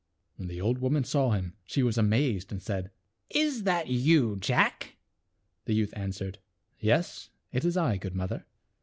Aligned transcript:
When 0.37 0.47
the 0.47 0.59
old 0.59 0.79
woman 0.79 1.03
saw 1.03 1.29
him 1.29 1.53
she 1.63 1.83
was 1.83 1.95
amazed 1.95 2.51
and 2.51 2.59
said," 2.59 2.89
Is 3.45 3.65
that 3.65 3.85
you, 3.87 4.35
Jack?" 4.39 4.95
The 5.65 5.75
youth 5.75 5.93
an 5.95 6.09
swered," 6.09 6.37
Yes, 6.89 7.29
it 7.51 7.63
is 7.63 7.77
I, 7.77 7.97
good 7.97 8.15
mother." 8.15 8.47